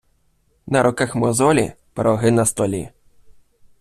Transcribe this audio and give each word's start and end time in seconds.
На 0.65 0.83
руках 0.83 1.15
мозолі— 1.15 1.73
пироги 1.93 2.31
на 2.31 2.45
столі. 2.45 2.89